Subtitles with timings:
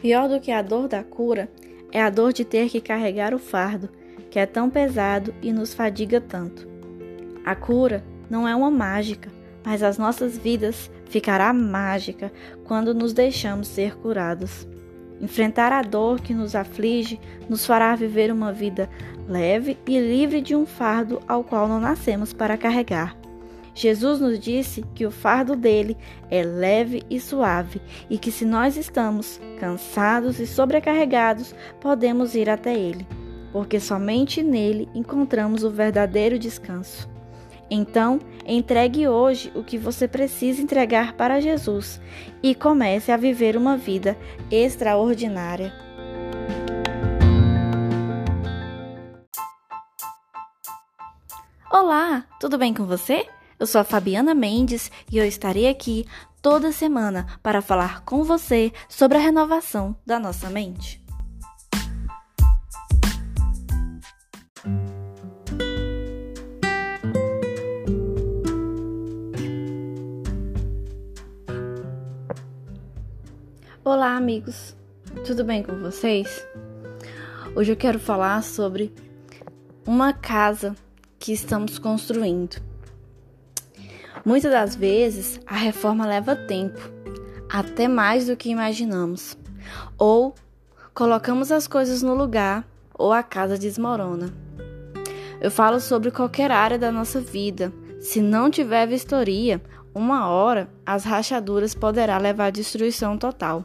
[0.00, 1.48] Pior do que a dor da cura
[1.92, 3.88] é a dor de ter que carregar o fardo,
[4.30, 6.68] que é tão pesado e nos fadiga tanto.
[7.44, 9.30] A cura não é uma mágica,
[9.64, 12.32] mas as nossas vidas ficará mágica
[12.64, 14.66] quando nos deixamos ser curados.
[15.20, 18.90] Enfrentar a dor que nos aflige nos fará viver uma vida
[19.26, 23.16] leve e livre de um fardo ao qual não nascemos para carregar.
[23.76, 25.98] Jesus nos disse que o fardo dele
[26.30, 32.74] é leve e suave e que se nós estamos cansados e sobrecarregados, podemos ir até
[32.74, 33.06] ele,
[33.52, 37.06] porque somente nele encontramos o verdadeiro descanso.
[37.70, 42.00] Então, entregue hoje o que você precisa entregar para Jesus
[42.42, 44.16] e comece a viver uma vida
[44.50, 45.74] extraordinária.
[51.70, 53.26] Olá, tudo bem com você?
[53.58, 56.06] Eu sou a Fabiana Mendes e eu estarei aqui
[56.42, 61.02] toda semana para falar com você sobre a renovação da nossa mente.
[73.82, 74.76] Olá, amigos.
[75.26, 76.46] Tudo bem com vocês?
[77.54, 78.92] Hoje eu quero falar sobre
[79.86, 80.76] uma casa
[81.18, 82.75] que estamos construindo.
[84.26, 86.80] Muitas das vezes a reforma leva tempo,
[87.48, 89.38] até mais do que imaginamos.
[89.96, 90.34] Ou
[90.92, 94.34] colocamos as coisas no lugar ou a casa desmorona.
[95.40, 97.72] Eu falo sobre qualquer área da nossa vida.
[98.00, 99.62] Se não tiver vistoria,
[99.94, 103.64] uma hora as rachaduras poderá levar à destruição total.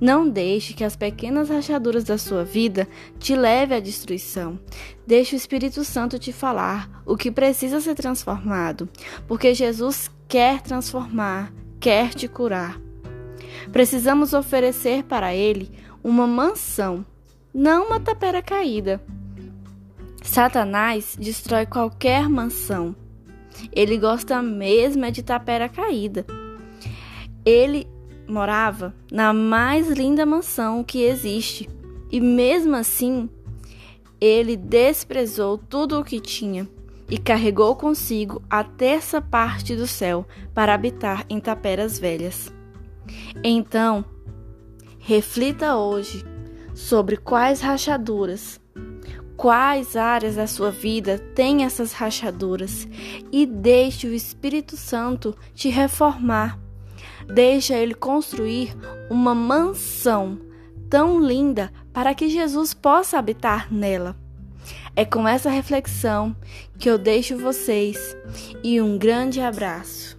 [0.00, 2.86] Não deixe que as pequenas rachaduras da sua vida
[3.18, 4.58] te leve à destruição.
[5.06, 8.88] Deixe o Espírito Santo te falar o que precisa ser transformado,
[9.26, 12.80] porque Jesus quer transformar, quer te curar.
[13.72, 15.70] Precisamos oferecer para Ele
[16.02, 17.04] uma mansão,
[17.52, 19.00] não uma tapera caída.
[20.22, 22.94] Satanás destrói qualquer mansão.
[23.72, 26.26] Ele gosta mesmo é de tapera caída.
[27.44, 27.86] Ele
[28.28, 31.68] morava na mais linda mansão que existe,
[32.10, 33.28] e mesmo assim,
[34.20, 36.68] ele desprezou tudo o que tinha
[37.08, 42.52] e carregou consigo a terça parte do céu para habitar em taperas velhas.
[43.44, 44.04] Então,
[44.98, 46.24] reflita hoje
[46.74, 48.60] sobre quais rachaduras,
[49.36, 52.88] quais áreas da sua vida têm essas rachaduras
[53.30, 56.58] e deixe o Espírito Santo te reformar
[57.26, 58.76] Deixa ele construir
[59.10, 60.38] uma mansão
[60.88, 64.16] tão linda para que Jesus possa habitar nela.
[64.94, 66.34] É com essa reflexão
[66.78, 68.16] que eu deixo vocês
[68.62, 70.16] e um grande abraço.